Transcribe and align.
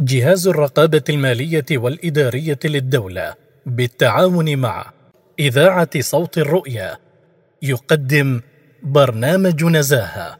جهاز 0.00 0.48
الرقابة 0.48 1.02
المالية 1.08 1.64
والإدارية 1.72 2.58
للدولة 2.64 3.34
بالتعاون 3.66 4.58
مع 4.58 4.92
إذاعة 5.38 6.00
صوت 6.00 6.38
الرؤيا 6.38 6.98
يقدم 7.62 8.40
برنامج 8.82 9.64
نزاهة. 9.64 10.38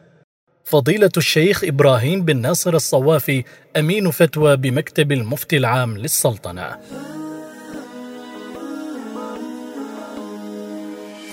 فضيلة 0.65 1.11
الشيخ 1.17 1.65
إبراهيم 1.65 2.25
بن 2.25 2.37
ناصر 2.37 2.75
الصوافي 2.75 3.45
أمين 3.77 4.11
فتوى 4.11 4.57
بمكتب 4.57 5.13
المفتي 5.13 5.57
العام 5.57 5.99
للسلطنة. 5.99 6.77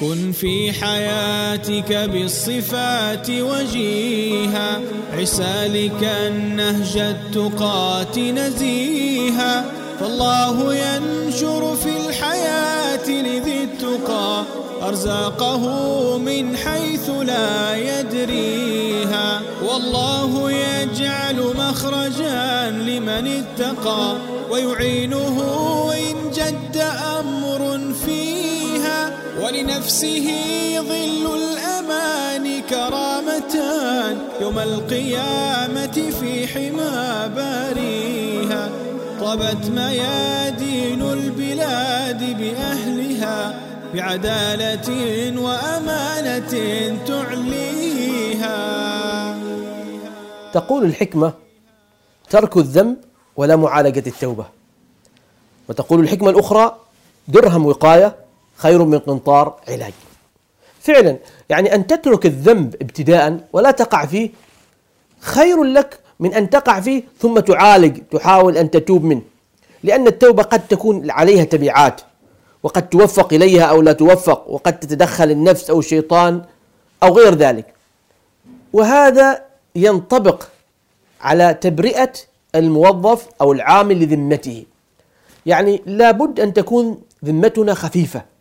كن 0.04 0.32
في 0.32 0.72
حياتك 0.72 1.94
بالصفات 1.94 3.30
وجيها. 3.30 4.82
عسالك 5.14 6.04
النهج 6.04 6.98
التقات 6.98 8.20
نزيها. 8.20 9.66
فالله 10.00 10.76
ينشر 10.76 11.76
في 11.76 12.10
الحياة 12.10 13.10
لذي 13.10 13.64
التقى. 13.64 14.44
أرزاقه 14.82 15.64
من 16.18 16.58
حيث 16.58 17.10
لا 17.10 17.76
يدريها. 17.76 19.42
والله 19.70 20.52
يجعل 20.52 21.54
مخرجا 21.58 22.70
لمن 22.72 23.44
اتقى. 23.44 24.16
ويعينه 24.52 25.38
إن 25.94 26.32
جد 26.32 26.84
أمر 27.20 27.53
ولنفسه 29.42 30.28
ظل 30.80 31.36
الأمان 31.36 32.62
كرامتان 32.62 34.18
يوم 34.42 34.60
القيامة 34.60 36.12
في 36.20 36.48
حمى 36.48 37.30
باريها 37.36 38.70
طبت 39.22 39.66
ميادين 39.70 41.02
البلاد 41.02 42.38
بأهلها 42.40 43.60
بعدالة 43.94 44.88
وأمانة 45.42 46.54
تعليها. 47.08 48.58
تقول 50.54 50.86
الحكمة 50.86 51.34
ترك 52.30 52.58
الذنب 52.58 52.96
ولا 53.36 53.56
معالجة 53.56 54.04
التوبة 54.08 54.46
وتقول 55.70 56.00
الحكمة 56.00 56.30
الأخرى 56.30 56.76
درهم 57.28 57.66
وقاية 57.66 58.16
خير 58.64 58.84
من 58.84 59.00
قنطار 59.00 59.60
علاج. 59.68 59.94
فعلا 60.82 61.18
يعني 61.50 61.76
أن 61.76 61.88
تترك 61.88 62.26
الذنب 62.26 62.76
ابتداء 62.82 63.48
ولا 63.54 63.72
تقع 63.72 64.06
فيه 64.06 64.30
خير 65.20 65.64
لك 65.64 66.00
من 66.20 66.34
أن 66.34 66.50
تقع 66.50 66.80
فيه 66.80 67.04
ثم 67.20 67.40
تعالج 67.40 68.02
تحاول 68.12 68.58
أن 68.58 68.72
تتوب 68.72 69.04
منه. 69.04 69.22
لأن 69.84 70.08
التوبة 70.08 70.44
قد 70.44 70.68
تكون 70.68 71.12
عليها 71.12 71.44
تبعات 71.44 72.02
وقد 72.64 72.90
توفق 72.90 73.34
إليها 73.34 73.64
أو 73.64 73.82
لا 73.82 73.94
توفق 73.94 74.50
وقد 74.50 74.80
تتدخل 74.80 75.32
النفس 75.32 75.70
أو 75.70 75.80
الشيطان 75.80 76.42
أو 77.04 77.18
غير 77.18 77.36
ذلك. 77.36 77.74
وهذا 78.74 79.42
ينطبق 79.76 80.44
على 81.22 81.54
تبرئة 81.54 82.14
الموظف 82.56 83.28
أو 83.42 83.54
العامل 83.54 84.04
لذمته. 84.04 84.66
يعني 85.46 85.82
لابد 85.86 86.40
أن 86.40 86.54
تكون 86.54 87.02
ذمتنا 87.26 87.74
خفيفة. 87.74 88.33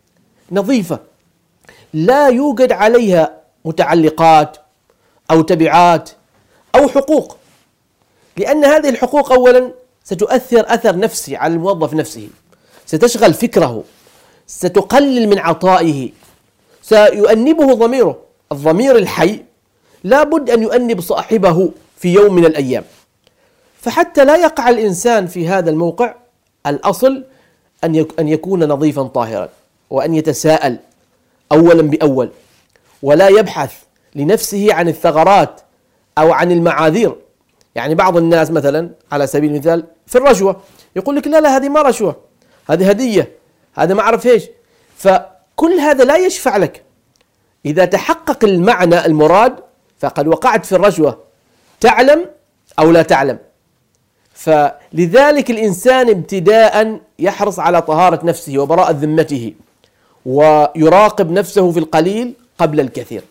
نظيفة. 0.53 0.99
لا 1.93 2.27
يوجد 2.27 2.71
عليها 2.71 3.37
متعلقات 3.65 4.57
أو 5.31 5.41
تبعات 5.41 6.09
أو 6.75 6.87
حقوق 6.87 7.37
لأن 8.37 8.65
هذه 8.65 8.89
الحقوق 8.89 9.31
أولا 9.31 9.71
ستؤثر 10.03 10.73
أثر 10.73 10.97
نفسي 10.97 11.35
على 11.35 11.53
الموظف 11.53 11.93
نفسه 11.93 12.27
ستشغل 12.85 13.33
فكره 13.33 13.83
ستقلل 14.47 15.29
من 15.29 15.39
عطائه 15.39 16.09
سيؤنبه 16.81 17.73
ضميره. 17.73 18.19
الضمير 18.51 18.97
الحي 18.97 19.43
لابد 20.03 20.49
أن 20.49 20.63
يؤنب 20.63 21.01
صاحبه 21.01 21.71
في 21.97 22.13
يوم 22.13 22.33
من 22.35 22.45
الأيام. 22.45 22.83
فحتى 23.81 24.25
لا 24.25 24.35
يقع 24.35 24.69
الإنسان 24.69 25.27
في 25.27 25.47
هذا 25.47 25.69
الموقع 25.69 26.15
الأصل 26.67 27.23
أن 28.19 28.27
يكون 28.27 28.63
نظيفا 28.63 29.03
طاهرا. 29.03 29.49
وأن 29.93 30.13
يتساءل 30.13 30.77
أولا 31.51 31.81
بأول 31.81 32.29
ولا 33.03 33.27
يبحث 33.27 33.73
لنفسه 34.15 34.73
عن 34.73 34.87
الثغرات 34.87 35.61
أو 36.17 36.31
عن 36.31 36.51
المعاذير. 36.51 37.15
يعني 37.75 37.95
بعض 37.95 38.17
الناس 38.17 38.51
مثلا 38.51 38.89
على 39.11 39.27
سبيل 39.27 39.51
المثال 39.51 39.83
في 40.07 40.17
الرشوة 40.17 40.61
يقول 40.95 41.15
لك 41.15 41.27
لا 41.27 41.41
لا 41.41 41.57
هذه 41.57 41.69
ما 41.69 41.81
رشوة 41.81 42.15
هذه 42.69 42.89
هدية 42.89 43.31
هذا 43.75 43.93
ما 43.93 44.01
أعرف 44.01 44.25
إيش. 44.27 44.43
فكل 44.97 45.73
هذا 45.79 46.03
لا 46.03 46.17
يشفع 46.17 46.57
لك. 46.57 46.83
إذا 47.65 47.85
تحقق 47.85 48.45
المعنى 48.45 49.05
المراد 49.05 49.55
فقد 49.99 50.27
وقعت 50.27 50.65
في 50.65 50.75
الرشوة. 50.75 51.23
تعلم 51.79 52.25
أو 52.79 52.91
لا 52.91 53.01
تعلم. 53.01 53.37
فلذلك 54.33 55.51
الإنسان 55.51 56.09
ابتداء 56.09 56.99
يحرص 57.19 57.59
على 57.59 57.81
طهارة 57.81 58.25
نفسه 58.25 58.57
وبراءة 58.57 58.91
ذمته. 58.91 59.53
ويراقب 60.25 61.31
نفسه 61.31 61.71
في 61.71 61.79
القليل 61.79 62.33
قبل 62.57 62.79
الكثير. 62.79 63.23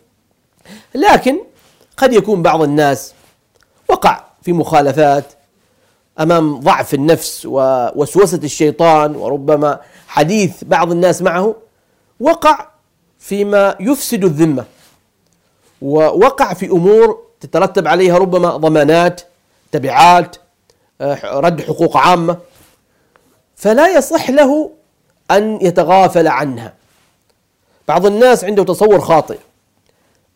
لكن 0.94 1.38
قد 1.97 2.12
يكون 2.12 2.42
بعض 2.42 2.62
الناس 2.62 3.14
وقع 3.88 4.25
في 4.42 4.53
مخالفات 4.53 5.25
أمام 6.20 6.60
ضعف 6.60 6.94
النفس 6.94 7.47
ووسوسه 7.47 8.41
الشيطان 8.44 9.16
وربما 9.16 9.80
حديث 10.08 10.64
بعض 10.64 10.91
الناس 10.91 11.22
معه 11.22 11.54
وقع 12.20 12.69
فيما 13.19 13.76
يفسد 13.80 14.24
الذمة 14.24 14.64
ووقع 15.82 16.54
في 16.54 16.66
أمور 16.66 17.22
تترتب 17.41 17.88
عليها 17.88 18.19
ربما 18.19 18.56
ضمانات 18.56 19.20
تبعات 19.72 20.36
آه، 21.00 21.41
رد 21.41 21.60
حقوق 21.62 21.97
عامة. 21.97 22.36
فلا 23.56 23.97
يصح 23.97 24.30
له 24.30 24.70
أن 25.30 25.59
يتغافل 25.62 26.28
عنها. 26.28 26.74
بعض 27.88 28.06
الناس 28.06 28.44
عنده 28.44 28.65
تصور 28.65 29.00
خاطئ 29.00 29.38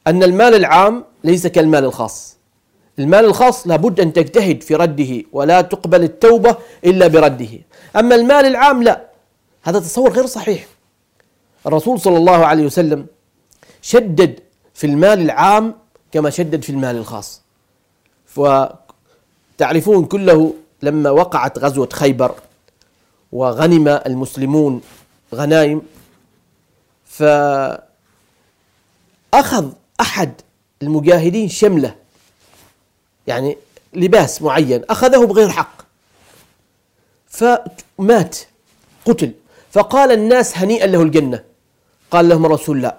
أن 0.07 0.23
المال 0.23 0.55
العام 0.55 1.05
ليس 1.25 1.47
كالمال 1.47 1.85
الخاص. 1.85 2.37
المال 2.99 3.25
الخاص 3.25 3.67
لابد 3.67 4.01
أن 4.01 4.13
تجتهد 4.13 4.63
في 4.63 4.75
رده 4.75 5.23
ولا 5.33 5.61
تقبل 5.61 6.03
التوبة 6.03 6.57
إلا 6.85 7.07
برده. 7.07 7.49
أما 7.97 8.15
المال 8.15 8.47
العام 8.47 8.83
لا 8.83 9.07
هذا 9.63 9.79
تصور 9.79 10.11
غير 10.11 10.27
صحيح. 10.27 10.67
الرسول 11.67 12.01
صلى 12.01 12.17
الله 12.17 12.47
عليه 12.47 12.65
وسلم 12.67 13.07
شدد 13.83 14.41
في 14.75 14.87
المال 14.87 15.21
العام 15.21 15.75
كما 16.13 16.31
شدد 16.31 16.63
في 16.63 16.71
المال 16.71 16.97
الخاص. 16.97 17.43
وتعرفون 18.37 20.05
كله 20.05 20.55
لما 20.83 21.11
وقعت 21.11 21.59
غزوة 21.59 21.89
خيبر 21.93 22.35
وغنم 23.33 23.89
المسلمون 23.89 24.81
غنائم 25.35 25.83
فأخذ 27.17 27.87
أحد 30.01 30.33
المجاهدين 30.83 31.49
شملة 31.49 31.95
يعني 33.27 33.57
لباس 33.95 34.43
معين 34.43 34.85
أخذه 34.91 35.25
بغير 35.25 35.49
حق. 35.49 35.83
فمات 37.29 38.39
قتل. 39.05 39.33
فقال 39.71 40.13
الناس 40.13 40.59
هنيئا 40.59 40.87
له 40.87 41.03
الجنة. 41.03 41.45
قال 42.11 42.29
لهم 42.29 42.47
رسول 42.47 42.77
الله 42.77 42.93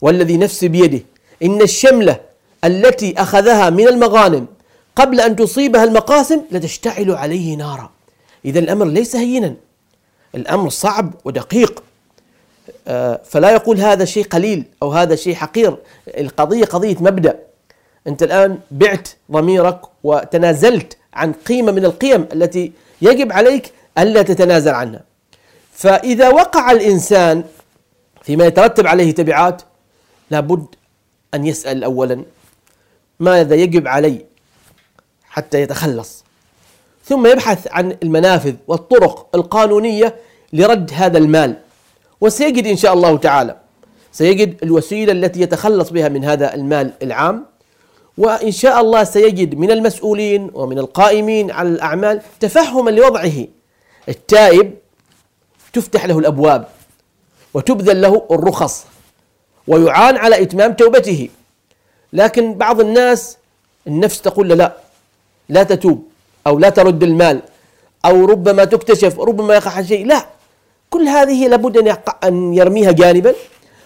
والذي 0.00 0.36
نفسي 0.36 0.68
بيده 0.68 1.00
إن 1.42 1.62
الشملة 1.62 2.20
التي 2.64 3.14
أخذها 3.22 3.70
من 3.70 3.88
المغانم 3.88 4.46
قبل 4.96 5.20
أن 5.20 5.36
تصيبها 5.36 5.84
المقاسم 5.84 6.42
لتشتعل 6.50 7.10
عليه 7.10 7.56
نارا. 7.56 7.90
إذا 8.44 8.58
الأمر 8.58 8.86
ليس 8.86 9.16
هينا. 9.16 9.54
الأمر 10.34 10.68
صعب 10.68 11.14
ودقيق. 11.24 11.82
فلا 13.24 13.50
يقول 13.50 13.80
هذا 13.80 14.04
شيء 14.04 14.24
قليل 14.24 14.64
أو 14.82 14.92
هذا 14.92 15.16
شيء 15.16 15.34
حقير. 15.34 15.76
القضية 16.08 16.64
قضية 16.64 16.96
مبدأ. 17.00 17.38
أنت 18.06 18.22
الآن 18.22 18.58
بعت 18.70 19.08
ضميرك 19.32 19.80
وتنازلت 20.04 20.96
عن 21.14 21.32
قيمة 21.32 21.72
من 21.72 21.84
القيم 21.84 22.28
التي 22.32 22.72
يجب 23.02 23.32
عليك 23.32 23.72
ألا 23.98 24.22
تتنازل 24.22 24.70
عنها. 24.70 25.00
فإذا 25.72 26.28
وقع 26.28 26.70
الإنسان 26.70 27.44
فيما 28.22 28.46
يترتب 28.46 28.86
عليه 28.86 29.14
تبعات 29.14 29.62
لابد 30.30 30.66
أن 31.34 31.46
يسأل 31.46 31.84
أولا 31.84 32.24
ماذا 33.20 33.54
يجب 33.54 33.88
علي 33.88 34.24
حتى 35.28 35.62
يتخلص؟ 35.62 36.24
ثم 37.04 37.26
يبحث 37.26 37.68
عن 37.70 37.96
المنافذ 38.02 38.54
والطرق 38.68 39.28
القانونية 39.34 40.14
لرد 40.52 40.90
هذا 40.94 41.18
المال. 41.18 41.56
وسيجد 42.22 42.66
إن 42.66 42.76
شاء 42.76 42.92
الله 42.94 43.16
تعالى. 43.18 43.56
سيجد 44.12 44.62
الوسيلة 44.62 45.12
التي 45.12 45.40
يتخلص 45.40 45.90
بها 45.90 46.08
من 46.08 46.24
هذا 46.24 46.54
المال 46.54 46.92
العام 47.02 47.46
وإن 48.18 48.50
شاء 48.50 48.80
الله 48.80 49.04
سيجد 49.04 49.54
من 49.54 49.70
المسؤولين 49.70 50.50
ومن 50.54 50.78
القائمين 50.78 51.50
على 51.50 51.68
الأعمال 51.68 52.22
تفهما 52.40 52.90
لوضعه. 52.90 53.46
التائب 54.08 54.74
تفتح 55.72 56.04
له 56.04 56.18
الأبواب 56.18 56.68
وتبذل 57.54 58.02
له 58.02 58.26
الرخص 58.30 58.86
ويعان 59.66 60.16
على 60.16 60.42
إتمام 60.42 60.72
توبته. 60.72 61.28
لكن 62.12 62.54
بعض 62.54 62.80
الناس 62.80 63.36
النفس 63.86 64.22
تقول 64.22 64.48
له 64.48 64.54
لا 64.54 64.76
لا 65.48 65.62
تتوب 65.62 66.06
أو 66.46 66.58
لا 66.58 66.68
ترد 66.68 67.02
المال 67.02 67.42
أو 68.04 68.24
ربما 68.24 68.64
تكتشف 68.64 69.20
ربما 69.20 69.54
يقع 69.54 69.82
شيء. 69.82 70.06
لا 70.06 70.26
كل 70.92 71.08
هذه 71.08 71.48
لابد 71.48 71.94
أن 72.24 72.54
يرميها 72.54 72.92
جانبا 72.92 73.34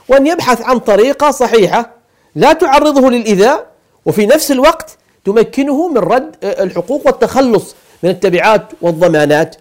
وأن 0.09 0.27
يبحث 0.27 0.63
عن 0.63 0.79
طريقة 0.79 1.31
صحيحة 1.31 1.91
لا 2.35 2.53
تعرضه 2.53 3.11
للإيذاء 3.11 3.67
وفي 4.07 4.27
نفس 4.27 4.51
الوقت 4.51 4.99
تمكنه 5.25 5.89
من 5.89 5.99
رد 5.99 6.37
الحقوق 6.45 7.07
والتخلص 7.07 7.75
من 8.03 8.11
التبعات 8.11 8.63
والضمانات. 8.83 9.57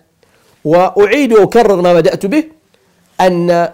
وأعيد 0.66 1.34
وأكرر 1.34 1.82
ما 1.82 1.94
بدأت 1.94 2.26
به 2.26 2.44
أن 3.22 3.70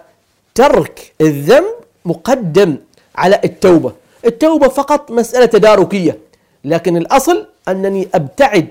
ترك 0.54 1.12
الذنب 1.20 1.64
مقدم 2.04 2.76
على 3.16 3.40
التوبة. 3.44 3.92
التوبة 4.26 4.68
فقط 4.68 5.10
مسألة 5.10 5.46
تداركية 5.46 6.18
لكن 6.64 6.96
الأصل 6.96 7.46
أنني 7.68 8.08
أبتعد 8.14 8.66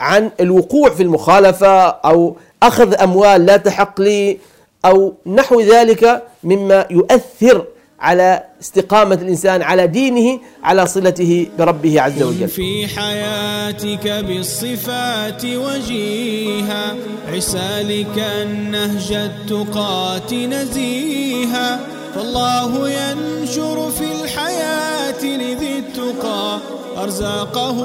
عن 0.00 0.30
الوقوع 0.40 0.90
في 0.90 1.02
المخالفة 1.02 1.88
أو 1.88 2.36
أخذ 2.62 2.94
أموال 2.94 3.46
لا 3.46 3.56
تحق 3.56 4.00
لي 4.00 4.38
أو 4.84 5.14
نحو 5.26 5.60
ذلك 5.60 6.22
مما 6.44 6.86
يؤثر 6.90 7.64
على 8.00 8.42
استقامة 8.60 9.14
الإنسان 9.14 9.62
على 9.62 9.86
دينه 9.86 10.40
على 10.62 10.86
صلته 10.86 11.46
بربه 11.58 12.00
عز 12.00 12.22
وجل. 12.22 12.48
في 12.48 12.86
حياتك 12.86 14.08
بالصفات 14.08 15.44
وجيها 15.44 16.94
عسالك 17.28 18.16
النهج 18.18 19.12
التقات 19.12 20.34
نزيها. 20.34 21.80
فالله 22.14 22.90
ينشر 22.90 23.90
في 23.90 24.04
الحياة 24.22 25.24
لذي 25.24 25.78
التقى 25.78 26.58
أرزاقه 26.98 27.78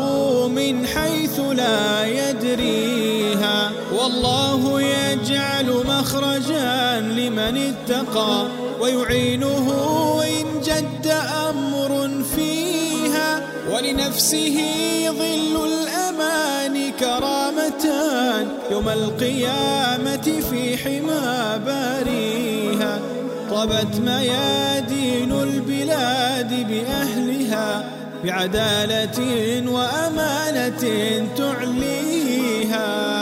من 0.47 0.87
حيث 0.87 1.39
لا 1.39 2.05
يدريها 2.05 2.94
والله 4.05 4.81
يجعل 4.81 5.83
مخرجا 5.87 6.99
لمن 6.99 7.73
اتقى 7.73 8.47
ويعينه 8.79 9.67
إن 10.23 10.61
جد 10.61 11.13
أمر 11.49 12.09
فيها 12.35 13.41
ولنفسه 13.71 14.57
ظل 15.09 15.69
الأمان 15.73 16.91
كرامتان 16.99 18.47
يوم 18.71 18.89
القيامة 18.89 20.41
في 20.49 20.77
حمى 20.77 21.59
باريها 21.65 22.99
طبت 23.51 23.95
ميادين 23.99 25.31
البلاد 25.31 26.67
بأهلها 26.69 27.91
بعدالة 28.23 29.19
وأمانة 29.71 30.83
تعليها. 31.37 33.14